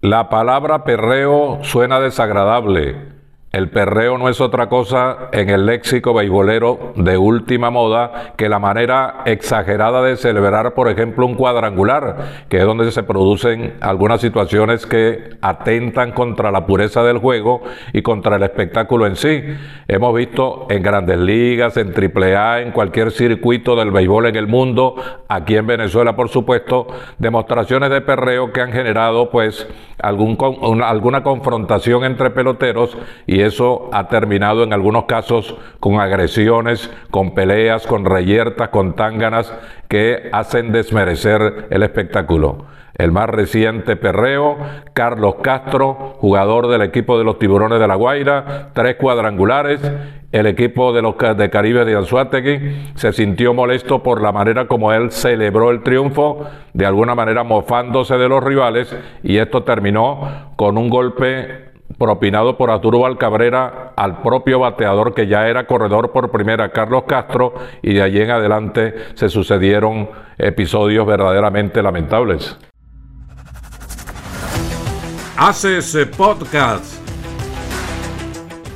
[0.00, 3.17] La palabra perreo suena desagradable
[3.50, 8.58] el perreo no es otra cosa en el léxico beisbolero de última moda que la
[8.58, 14.84] manera exagerada de celebrar, por ejemplo, un cuadrangular, que es donde se producen algunas situaciones
[14.84, 17.62] que atentan contra la pureza del juego
[17.94, 19.42] y contra el espectáculo en sí.
[19.88, 24.96] Hemos visto en grandes ligas, en AAA, en cualquier circuito del béisbol en el mundo,
[25.26, 26.86] aquí en Venezuela, por supuesto,
[27.18, 29.66] demostraciones de perreo que han generado, pues,
[30.00, 30.36] algún,
[30.82, 32.96] alguna confrontación entre peloteros
[33.26, 38.96] y y eso ha terminado en algunos casos con agresiones, con peleas, con reyertas, con
[38.96, 39.54] tánganas
[39.86, 42.64] que hacen desmerecer el espectáculo.
[42.96, 44.56] El más reciente perreo,
[44.92, 49.80] Carlos Castro, jugador del equipo de los Tiburones de la Guaira, tres cuadrangulares.
[50.32, 54.92] El equipo de los de Caribe de Anzuategui se sintió molesto por la manera como
[54.92, 60.76] él celebró el triunfo, de alguna manera mofándose de los rivales, y esto terminó con
[60.76, 61.67] un golpe
[61.98, 67.54] propinado por Arturo Cabrera al propio bateador que ya era corredor por primera, Carlos Castro,
[67.82, 72.56] y de allí en adelante se sucedieron episodios verdaderamente lamentables.
[75.36, 77.02] Hace ese podcast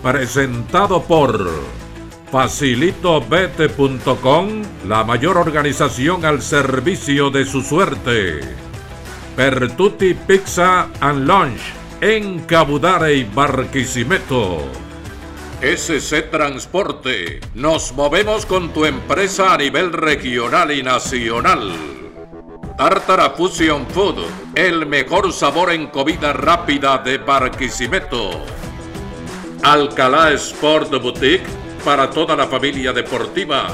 [0.03, 1.48] presentado por
[2.31, 4.48] facilitobete.com,
[4.89, 8.41] la mayor organización al servicio de su suerte.
[9.37, 14.58] Pertuti Pizza and Lunch en Cabudare y Barquisimeto.
[15.62, 17.39] SC Transporte.
[17.55, 21.70] Nos movemos con tu empresa a nivel regional y nacional.
[22.77, 24.17] Tartara Fusion Food,
[24.56, 28.31] el mejor sabor en comida rápida de Barquisimeto.
[29.62, 31.47] Alcalá Sport Boutique
[31.84, 33.69] para toda la familia deportiva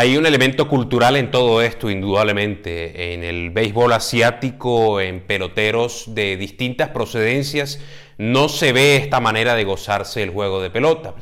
[0.00, 3.12] hay un elemento cultural en todo esto, indudablemente.
[3.12, 7.78] En el béisbol asiático, en peloteros de distintas procedencias,
[8.16, 11.16] no se ve esta manera de gozarse el juego de pelota.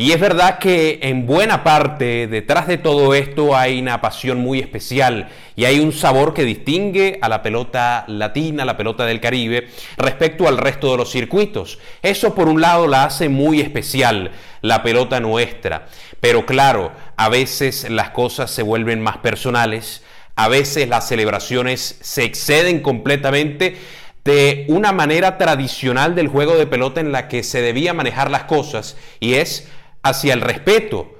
[0.00, 4.58] Y es verdad que en buena parte detrás de todo esto hay una pasión muy
[4.58, 9.68] especial y hay un sabor que distingue a la pelota latina, la pelota del Caribe,
[9.98, 11.78] respecto al resto de los circuitos.
[12.00, 14.30] Eso por un lado la hace muy especial,
[14.62, 15.84] la pelota nuestra.
[16.18, 20.02] Pero claro, a veces las cosas se vuelven más personales,
[20.34, 23.76] a veces las celebraciones se exceden completamente
[24.24, 28.44] de una manera tradicional del juego de pelota en la que se debía manejar las
[28.44, 29.68] cosas y es
[30.02, 31.14] hacia el respeto.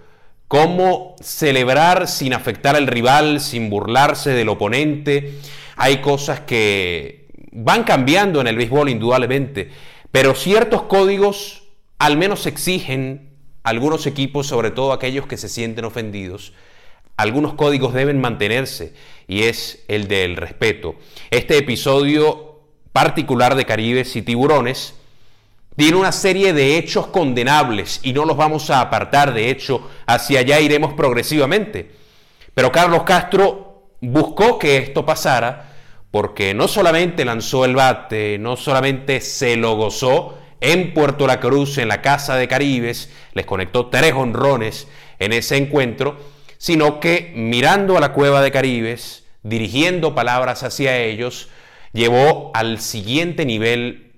[0.48, 5.34] Cómo celebrar sin afectar al rival, sin burlarse del oponente.
[5.76, 9.70] Hay cosas que van cambiando en el béisbol indudablemente,
[10.10, 11.64] pero ciertos códigos
[11.98, 13.30] al menos exigen
[13.62, 16.54] algunos equipos, sobre todo aquellos que se sienten ofendidos,
[17.16, 18.94] algunos códigos deben mantenerse
[19.28, 20.96] y es el del respeto.
[21.30, 22.62] Este episodio
[22.92, 24.94] particular de Caribes y Tiburones
[25.76, 30.40] tiene una serie de hechos condenables y no los vamos a apartar, de hecho, hacia
[30.40, 31.90] allá iremos progresivamente.
[32.54, 35.74] Pero Carlos Castro buscó que esto pasara
[36.10, 41.78] porque no solamente lanzó el bate, no solamente se lo gozó, en Puerto La Cruz,
[41.78, 44.88] en la Casa de Caribes, les conectó tres honrones
[45.18, 46.18] en ese encuentro,
[46.58, 51.48] sino que mirando a la cueva de Caribes, dirigiendo palabras hacia ellos,
[51.92, 54.09] llevó al siguiente nivel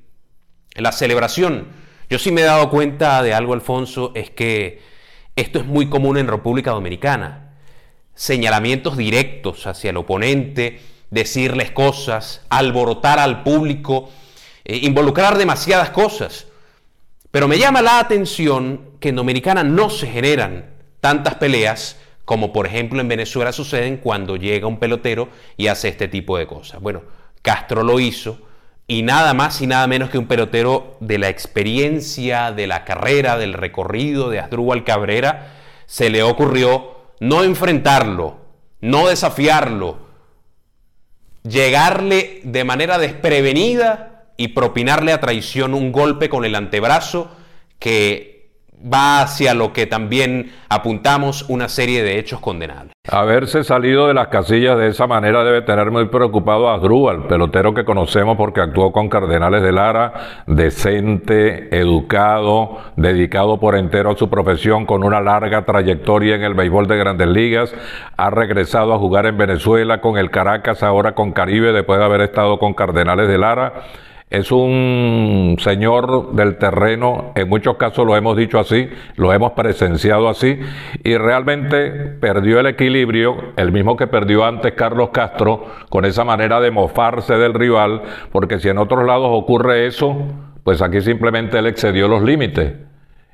[0.74, 1.68] la celebración.
[2.08, 4.82] Yo sí me he dado cuenta de algo, Alfonso, es que
[5.36, 7.54] esto es muy común en República Dominicana.
[8.14, 14.10] Señalamientos directos hacia el oponente, decirles cosas, alborotar al público
[14.64, 16.46] eh, involucrar demasiadas cosas.
[17.30, 22.66] Pero me llama la atención que en Dominicana no se generan tantas peleas como por
[22.66, 26.80] ejemplo en Venezuela suceden cuando llega un pelotero y hace este tipo de cosas.
[26.80, 27.02] Bueno,
[27.42, 28.38] Castro lo hizo
[28.92, 33.38] y nada más y nada menos que un pelotero de la experiencia, de la carrera,
[33.38, 35.54] del recorrido de Asdrúbal Cabrera,
[35.86, 38.36] se le ocurrió no enfrentarlo,
[38.82, 39.96] no desafiarlo,
[41.42, 47.34] llegarle de manera desprevenida y propinarle a traición un golpe con el antebrazo
[47.78, 48.31] que
[48.82, 52.92] va hacia lo que también apuntamos una serie de hechos condenables.
[53.10, 57.74] Haberse salido de las casillas de esa manera debe tener muy preocupado a Grúbal, pelotero
[57.74, 64.30] que conocemos porque actuó con Cardenales de Lara, decente, educado, dedicado por entero a su
[64.30, 67.74] profesión, con una larga trayectoria en el béisbol de grandes ligas,
[68.16, 72.20] ha regresado a jugar en Venezuela con el Caracas, ahora con Caribe, después de haber
[72.20, 73.72] estado con Cardenales de Lara
[74.32, 80.26] es un señor del terreno, en muchos casos lo hemos dicho así, lo hemos presenciado
[80.26, 80.58] así,
[81.04, 86.60] y realmente perdió el equilibrio, el mismo que perdió antes Carlos Castro, con esa manera
[86.60, 88.00] de mofarse del rival,
[88.32, 90.16] porque si en otros lados ocurre eso,
[90.64, 92.72] pues aquí simplemente él excedió los límites.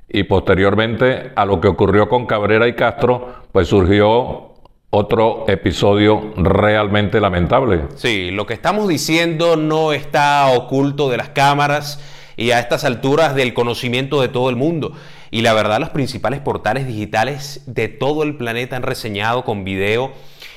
[0.08, 4.47] Y posteriormente a lo que ocurrió con Cabrera y Castro, pues surgió
[4.90, 7.82] otro episodio realmente lamentable.
[7.96, 12.00] Sí, lo que estamos diciendo no está oculto de las cámaras
[12.36, 14.92] y a estas alturas del conocimiento de todo el mundo.
[15.30, 20.12] Y la verdad, los principales portales digitales de todo el planeta han reseñado con video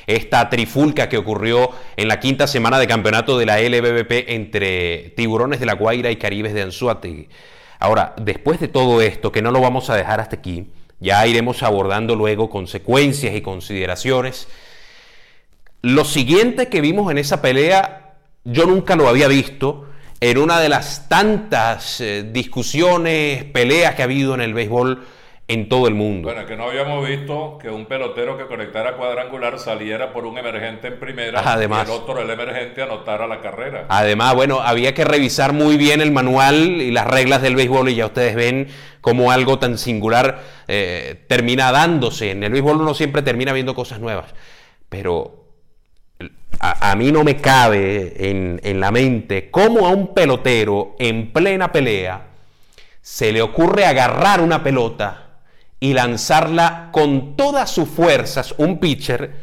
[0.07, 5.59] esta trifulca que ocurrió en la quinta semana de campeonato de la LBBP entre Tiburones
[5.59, 7.27] de la Guaira y Caribes de Anzuategui.
[7.79, 10.67] Ahora, después de todo esto, que no lo vamos a dejar hasta aquí,
[11.01, 14.47] ya iremos abordando luego consecuencias y consideraciones.
[15.81, 18.13] Lo siguiente que vimos en esa pelea,
[18.45, 19.87] yo nunca lo había visto
[20.19, 25.03] en una de las tantas eh, discusiones, peleas que ha habido en el béisbol
[25.47, 26.29] en todo el mundo.
[26.29, 30.87] Bueno, que no habíamos visto que un pelotero que conectara cuadrangular saliera por un emergente
[30.87, 33.85] en primera además, y el otro, el emergente, anotara la carrera.
[33.89, 37.95] Además, bueno, había que revisar muy bien el manual y las reglas del béisbol y
[37.95, 38.69] ya ustedes ven
[39.01, 42.31] cómo algo tan singular eh, termina dándose.
[42.31, 44.33] En el béisbol uno siempre termina viendo cosas nuevas,
[44.87, 45.41] pero
[46.59, 51.71] a, mí no me cabe en, en la mente cómo a un pelotero en plena
[51.71, 52.27] pelea
[53.01, 55.30] se le ocurre agarrar una pelota
[55.81, 59.33] y lanzarla con todas sus fuerzas, un pitcher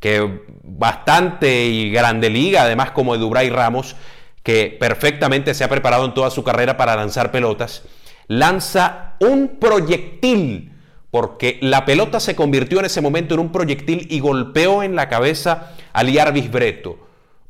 [0.00, 3.94] que bastante y grande liga, además como Edubray Ramos,
[4.42, 7.84] que perfectamente se ha preparado en toda su carrera para lanzar pelotas,
[8.26, 10.72] lanza un proyectil,
[11.10, 15.10] porque la pelota se convirtió en ese momento en un proyectil y golpeó en la
[15.10, 16.98] cabeza a Liarvis Breto.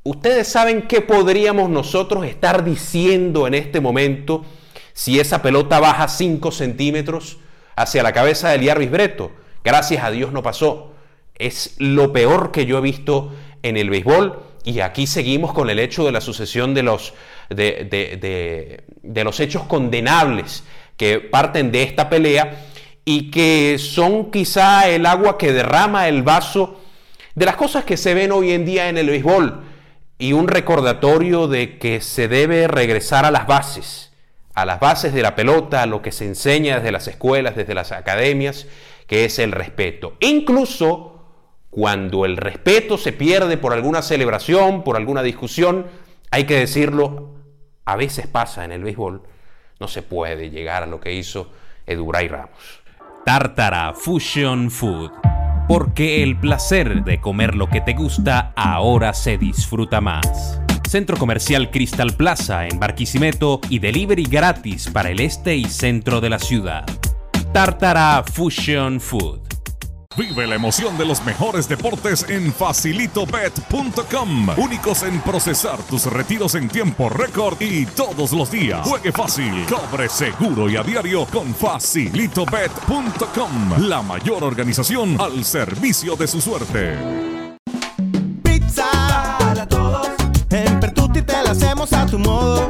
[0.02, 4.44] Ustedes saben qué podríamos nosotros estar diciendo en este momento
[4.94, 7.38] si esa pelota baja 5 centímetros
[7.76, 9.32] hacia la cabeza de Liar Breto.
[9.64, 10.92] Gracias a Dios no pasó.
[11.34, 13.32] Es lo peor que yo he visto
[13.62, 14.42] en el béisbol.
[14.64, 17.14] Y aquí seguimos con el hecho de la sucesión de los,
[17.48, 20.64] de, de los hechos condenables
[20.96, 22.66] que parten de esta pelea
[23.04, 26.80] y que son quizá el agua que derrama el vaso
[27.34, 29.64] de las cosas que se ven hoy en día en el béisbol
[30.18, 34.11] y un recordatorio de que se debe regresar a las bases
[34.54, 37.74] a las bases de la pelota, a lo que se enseña desde las escuelas, desde
[37.74, 38.66] las academias,
[39.06, 40.16] que es el respeto.
[40.20, 41.12] Incluso
[41.70, 45.86] cuando el respeto se pierde por alguna celebración, por alguna discusión,
[46.30, 47.30] hay que decirlo,
[47.84, 49.22] a veces pasa en el béisbol,
[49.80, 51.50] no se puede llegar a lo que hizo
[51.86, 52.82] Eduray Ramos.
[53.24, 55.12] Tartara Fusion Food.
[55.68, 60.60] Porque el placer de comer lo que te gusta ahora se disfruta más.
[60.88, 66.30] Centro Comercial Crystal Plaza en Barquisimeto y delivery gratis para el este y centro de
[66.30, 66.84] la ciudad.
[67.52, 69.40] Tartara Fusion Food.
[70.16, 74.48] Vive la emoción de los mejores deportes en facilitobet.com.
[74.58, 78.86] Únicos en procesar tus retiros en tiempo récord y todos los días.
[78.86, 83.88] Juegue fácil, cobre seguro y a diario con facilitobet.com.
[83.88, 87.41] La mayor organización al servicio de su suerte.
[92.18, 92.68] Modo.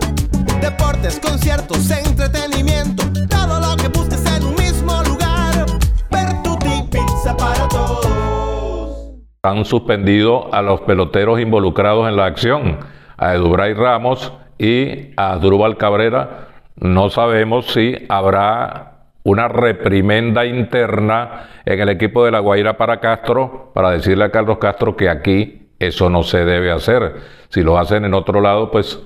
[0.61, 5.67] Deportes, conciertos, entretenimiento, todo lo que busques en un mismo lugar.
[6.11, 9.15] Pertuti Pizza para todos.
[9.43, 12.79] Han suspendido a los peloteros involucrados en la acción,
[13.17, 16.49] a Edubray Ramos y a Drubal Cabrera.
[16.77, 23.73] No sabemos si habrá una reprimenda interna en el equipo de La Guaira para Castro,
[23.75, 27.17] para decirle a Carlos Castro que aquí eso no se debe hacer.
[27.49, 29.01] Si lo hacen en otro lado, pues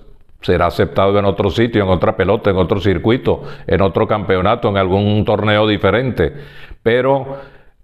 [0.47, 4.77] será aceptado en otro sitio, en otra pelota, en otro circuito, en otro campeonato, en
[4.77, 6.33] algún torneo diferente.
[6.85, 7.39] Pero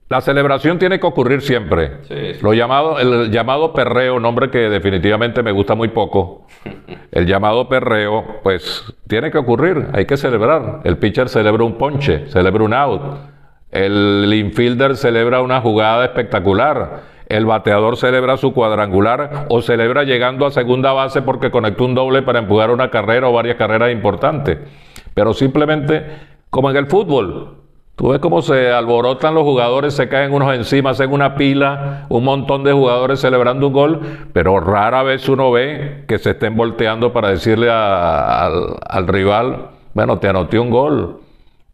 [0.09, 1.99] la celebración tiene que ocurrir siempre.
[2.41, 6.47] Lo llamado, el llamado perreo, nombre que definitivamente me gusta muy poco.
[7.11, 10.81] El llamado perreo, pues tiene que ocurrir, hay que celebrar.
[10.85, 13.03] El pitcher celebra un ponche, celebra un out.
[13.71, 20.51] El infielder celebra una jugada espectacular el bateador celebra su cuadrangular o celebra llegando a
[20.51, 24.59] segunda base porque conectó un doble para empujar una carrera o varias carreras importantes.
[25.15, 26.05] Pero simplemente,
[26.51, 27.57] como en el fútbol,
[27.97, 32.25] tú ves cómo se alborotan los jugadores, se caen unos encima, hacen una pila, un
[32.25, 34.01] montón de jugadores celebrando un gol,
[34.33, 40.19] pero rara vez uno ve que se estén volteando para decirle al, al rival, bueno,
[40.19, 41.22] te anoté un gol.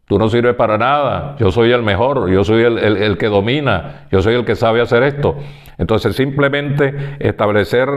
[0.09, 4.23] Tú no sirves para nada, yo soy el mejor, yo soy el, que domina, yo
[4.23, 5.35] soy el que sabe hacer esto.
[5.77, 7.87] Entonces simplemente establecer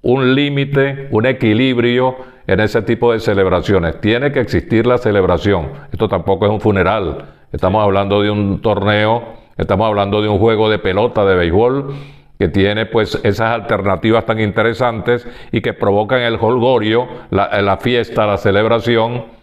[0.00, 2.16] un límite, un equilibrio
[2.46, 4.00] en ese tipo de celebraciones.
[4.00, 5.68] Tiene que existir la celebración.
[5.92, 7.26] Esto tampoco es un funeral.
[7.52, 11.94] Estamos hablando de un torneo, estamos hablando de un juego de pelota, de béisbol,
[12.38, 18.26] que tiene pues esas alternativas tan interesantes y que provocan el holgorio, la, la fiesta,
[18.26, 19.33] la celebración,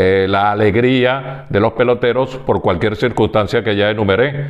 [0.00, 4.48] eh, la alegría de los peloteros por cualquier circunstancia que ya enumeré.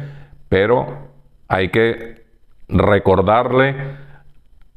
[0.50, 1.08] Pero
[1.48, 2.26] hay que
[2.68, 3.74] recordarle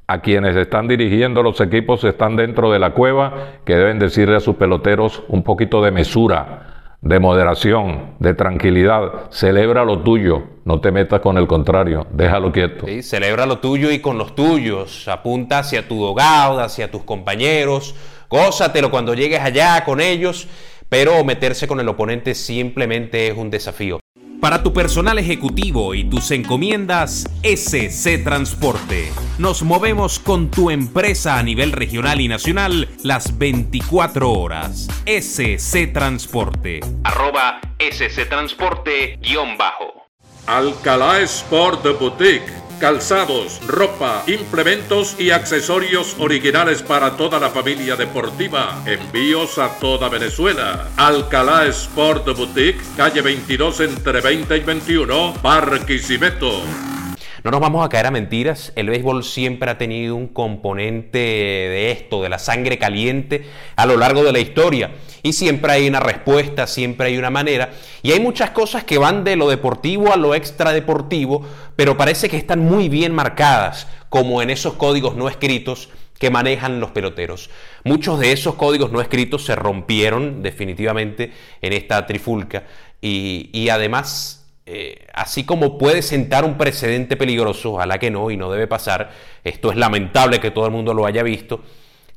[0.08, 3.34] a quienes están dirigiendo los equipos, están dentro de la cueva,
[3.66, 9.30] que deben decirle a sus peloteros un poquito de mesura, de moderación, de tranquilidad.
[9.30, 12.86] Celebra lo tuyo, no te metas con el contrario, déjalo quieto.
[12.88, 15.10] Sí, celebra lo tuyo y con los tuyos.
[15.10, 17.94] Apunta hacia tu dogado, hacia tus compañeros.
[18.32, 20.48] Gózatelo cuando llegues allá con ellos,
[20.88, 24.00] pero meterse con el oponente simplemente es un desafío.
[24.40, 29.12] Para tu personal ejecutivo y tus encomiendas, SC Transporte.
[29.38, 34.88] Nos movemos con tu empresa a nivel regional y nacional las 24 horas.
[35.06, 36.80] SC Transporte.
[37.04, 40.08] Arroba SC Transporte guion bajo.
[40.48, 42.61] Alcalá Sport Boutique.
[42.82, 48.82] Calzados, ropa, implementos y accesorios originales para toda la familia deportiva.
[48.88, 50.90] Envíos a toda Venezuela.
[50.98, 56.64] Alcalá Sport Boutique, calle 22 entre 20 y 21, Barquisimeto.
[57.44, 61.90] No nos vamos a caer a mentiras, el béisbol siempre ha tenido un componente de
[61.90, 63.46] esto, de la sangre caliente
[63.76, 64.92] a lo largo de la historia.
[65.24, 67.72] Y siempre hay una respuesta, siempre hay una manera.
[68.04, 71.44] Y hay muchas cosas que van de lo deportivo a lo extradeportivo,
[71.76, 76.80] pero parece que están muy bien marcadas, como en esos códigos no escritos que manejan
[76.80, 77.50] los peloteros.
[77.84, 81.32] Muchos de esos códigos no escritos se rompieron definitivamente
[81.64, 82.66] en esta trifulca
[83.02, 88.38] y, y además eh, así como puede sentar un precedente peligroso, ojalá que no y
[88.38, 89.12] no debe pasar,
[89.44, 91.64] esto es lamentable que todo el mundo lo haya visto,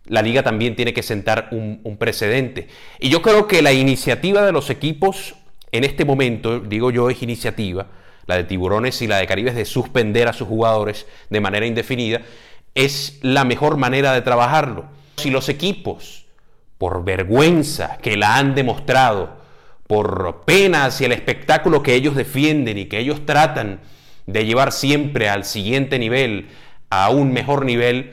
[0.06, 2.68] la liga también tiene que sentar un, un precedente.
[3.00, 5.34] Y yo creo que la iniciativa de los equipos
[5.74, 7.88] en este momento, digo yo, es iniciativa,
[8.26, 12.20] la de Tiburones y la de Caribes, de suspender a sus jugadores de manera indefinida,
[12.76, 14.84] es la mejor manera de trabajarlo.
[15.16, 16.26] Si los equipos,
[16.78, 19.36] por vergüenza que la han demostrado,
[19.86, 23.80] por pena hacia el espectáculo que ellos defienden y que ellos tratan
[24.26, 26.48] de llevar siempre al siguiente nivel,
[26.90, 28.12] a un mejor nivel,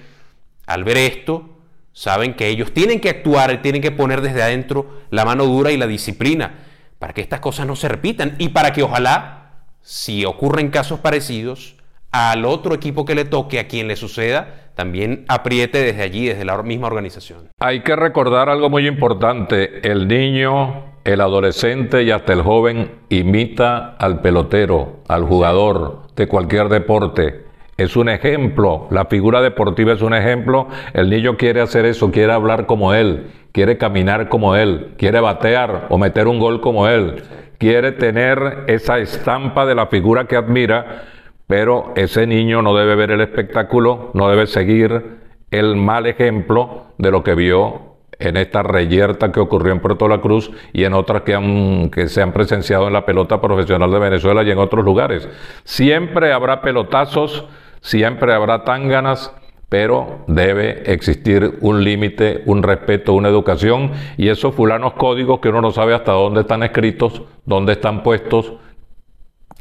[0.65, 1.49] al ver esto,
[1.93, 5.71] saben que ellos tienen que actuar, y tienen que poner desde adentro la mano dura
[5.71, 6.55] y la disciplina
[6.99, 11.75] para que estas cosas no se repitan y para que ojalá, si ocurren casos parecidos,
[12.11, 16.45] al otro equipo que le toque, a quien le suceda, también apriete desde allí, desde
[16.45, 17.49] la misma organización.
[17.59, 19.89] Hay que recordar algo muy importante.
[19.89, 26.69] El niño, el adolescente y hasta el joven imita al pelotero, al jugador de cualquier
[26.69, 27.45] deporte.
[27.77, 30.67] Es un ejemplo, la figura deportiva es un ejemplo.
[30.93, 35.87] El niño quiere hacer eso, quiere hablar como él, quiere caminar como él, quiere batear
[35.89, 37.23] o meter un gol como él,
[37.57, 41.03] quiere tener esa estampa de la figura que admira
[41.51, 45.17] pero ese niño no debe ver el espectáculo, no debe seguir
[45.51, 47.90] el mal ejemplo de lo que vio
[48.21, 52.07] en esta reyerta que ocurrió en Puerto La Cruz y en otras que, han, que
[52.07, 55.27] se han presenciado en la pelota profesional de Venezuela y en otros lugares.
[55.63, 57.45] Siempre habrá pelotazos,
[57.81, 59.33] siempre habrá tánganas,
[59.69, 65.61] pero debe existir un límite, un respeto, una educación y esos fulanos códigos que uno
[65.61, 68.53] no sabe hasta dónde están escritos, dónde están puestos,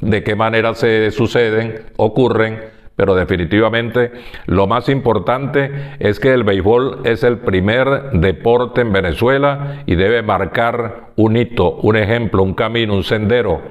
[0.00, 2.60] de qué manera se suceden, ocurren,
[3.00, 4.12] pero definitivamente
[4.44, 10.20] lo más importante es que el béisbol es el primer deporte en Venezuela y debe
[10.20, 13.62] marcar un hito, un ejemplo, un camino, un sendero.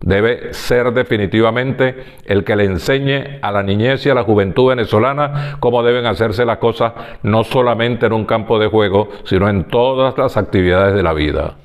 [0.00, 5.56] Debe ser definitivamente el que le enseñe a la niñez y a la juventud venezolana
[5.60, 10.18] cómo deben hacerse las cosas, no solamente en un campo de juego, sino en todas
[10.18, 11.56] las actividades de la vida.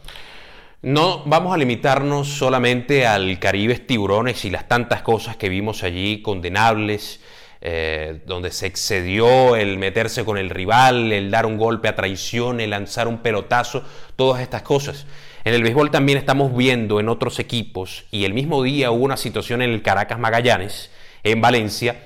[0.81, 6.21] No vamos a limitarnos solamente al Caribes Tiburones y las tantas cosas que vimos allí
[6.21, 7.19] condenables,
[7.59, 12.61] eh, donde se excedió el meterse con el rival, el dar un golpe a traición,
[12.61, 13.83] el lanzar un pelotazo,
[14.15, 15.05] todas estas cosas.
[15.43, 19.17] En el béisbol también estamos viendo en otros equipos, y el mismo día hubo una
[19.17, 20.91] situación en el Caracas Magallanes,
[21.25, 22.03] en Valencia,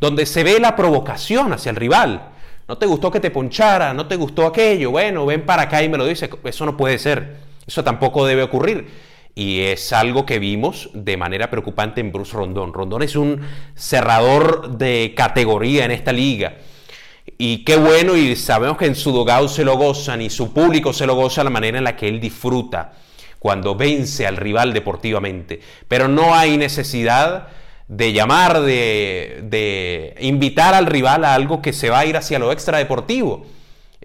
[0.00, 2.30] donde se ve la provocación hacia el rival.
[2.68, 5.90] No te gustó que te ponchara, no te gustó aquello, bueno, ven para acá y
[5.90, 6.30] me lo dice.
[6.42, 7.52] Eso no puede ser.
[7.66, 8.88] Eso tampoco debe ocurrir.
[9.34, 12.72] Y es algo que vimos de manera preocupante en Bruce Rondón.
[12.72, 13.40] Rondón es un
[13.74, 16.56] cerrador de categoría en esta liga.
[17.38, 20.92] Y qué bueno, y sabemos que en su dogado se lo gozan y su público
[20.92, 22.92] se lo goza la manera en la que él disfruta
[23.38, 25.60] cuando vence al rival deportivamente.
[25.88, 27.48] Pero no hay necesidad
[27.88, 32.38] de llamar, de, de, invitar al rival a algo que se va a ir hacia
[32.38, 33.46] lo extradeportivo,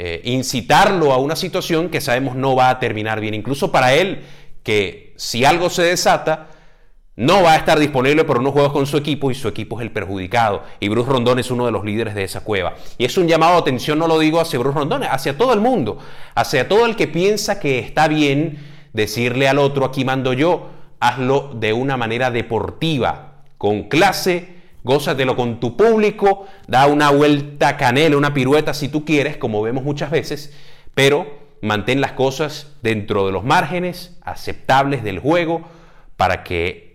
[0.02, 4.22] eh, incitarlo a una situación que sabemos no va a terminar bien, incluso para él,
[4.64, 6.48] que si algo se desata,
[7.18, 9.86] no va a estar disponible por unos juegos con su equipo y su equipo es
[9.86, 10.64] el perjudicado.
[10.80, 12.76] Y Bruce Rondón es uno de los líderes de esa cueva.
[12.98, 15.60] Y es un llamado a atención, no lo digo hacia Bruce Rondón, hacia todo el
[15.60, 15.98] mundo,
[16.34, 18.58] hacia todo el que piensa que está bien
[18.94, 20.70] decirle al otro, aquí mando yo,
[21.02, 28.18] hazlo de una manera deportiva, con clase, gózatelo con tu público, da una vuelta canela,
[28.18, 30.54] una pirueta si tú quieres, como vemos muchas veces,
[30.94, 35.62] pero mantén las cosas dentro de los márgenes aceptables del juego
[36.16, 36.90] para que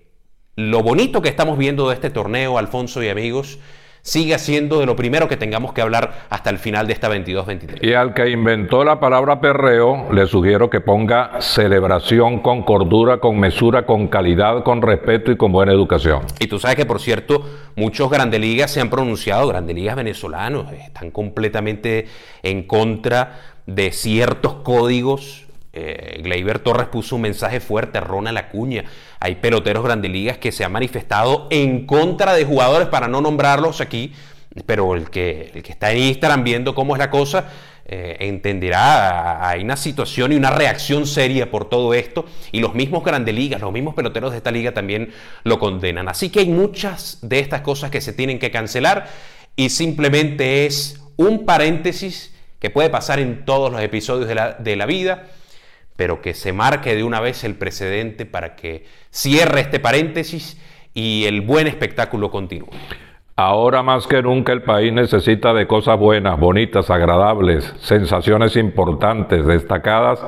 [0.56, 3.58] lo bonito que estamos viendo de este torneo, Alfonso y amigos,
[4.04, 7.78] siga siendo de lo primero que tengamos que hablar hasta el final de esta 22-23.
[7.82, 13.40] Y al que inventó la palabra perreo, le sugiero que ponga celebración con cordura, con
[13.40, 16.20] mesura, con calidad, con respeto y con buena educación.
[16.38, 20.70] Y tú sabes que, por cierto, muchos grandes ligas se han pronunciado, grandes ligas venezolanos,
[20.72, 22.06] están completamente
[22.42, 25.43] en contra de ciertos códigos
[25.74, 28.84] eh, Gleyber Torres puso un mensaje fuerte a Ronald Acuña.
[29.20, 33.80] Hay peloteros grandes ligas que se han manifestado en contra de jugadores, para no nombrarlos
[33.80, 34.12] aquí,
[34.66, 37.50] pero el que, el que está en Instagram viendo cómo es la cosa,
[37.86, 43.04] eh, entenderá, hay una situación y una reacción seria por todo esto, y los mismos
[43.04, 45.12] grandes ligas, los mismos peloteros de esta liga también
[45.42, 46.08] lo condenan.
[46.08, 49.08] Así que hay muchas de estas cosas que se tienen que cancelar,
[49.56, 54.76] y simplemente es un paréntesis que puede pasar en todos los episodios de la, de
[54.76, 55.24] la vida
[55.96, 60.60] pero que se marque de una vez el precedente para que cierre este paréntesis
[60.92, 62.70] y el buen espectáculo continúe.
[63.36, 70.24] Ahora más que nunca el país necesita de cosas buenas, bonitas, agradables, sensaciones importantes, destacadas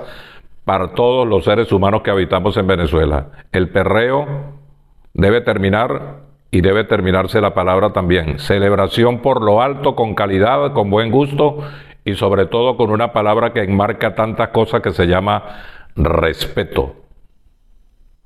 [0.65, 3.29] para todos los seres humanos que habitamos en Venezuela.
[3.53, 4.27] El perreo
[5.15, 8.41] debe terminar y debe terminarse la palabra también.
[8.41, 11.59] Celebración por lo alto, con calidad, con buen gusto
[12.07, 15.65] y sobre todo con una palabra que enmarca tantas cosas que se llama
[15.97, 16.95] respeto.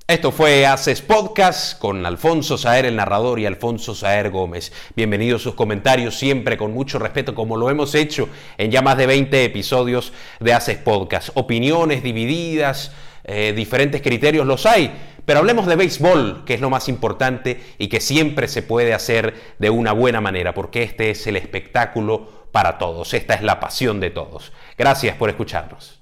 [0.06, 4.70] Esto fue Haces Podcast con Alfonso Saer, el narrador, y Alfonso Saer Gómez.
[4.94, 9.06] Bienvenidos sus comentarios, siempre con mucho respeto, como lo hemos hecho en ya más de
[9.06, 11.30] 20 episodios de Haces Podcast.
[11.34, 12.92] Opiniones divididas,
[13.24, 14.92] eh, diferentes criterios los hay,
[15.24, 19.34] pero hablemos de béisbol, que es lo más importante y que siempre se puede hacer
[19.58, 23.14] de una buena manera, porque este es el espectáculo para todos.
[23.14, 24.52] Esta es la pasión de todos.
[24.76, 25.99] Gracias por escucharnos.